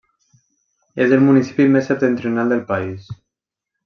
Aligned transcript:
És 1.05 1.13
el 1.17 1.21
municipi 1.25 1.67
més 1.75 1.91
septentrional 1.93 2.55
del 2.55 2.65
país. 2.73 3.07